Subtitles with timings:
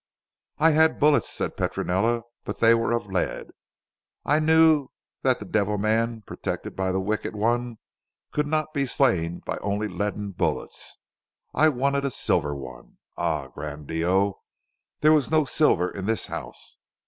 [0.57, 3.51] "I had bullets," said Petronella, "but they were of lead.
[4.25, 4.87] I knew
[5.21, 7.77] that the devil man protected by the Wicked One,
[8.31, 10.73] could not be slain by only a leaden bullet.
[11.53, 12.97] I wanted a silver one.
[13.15, 14.39] Ah Gran' Dio!
[15.01, 16.77] there was no silver in this house.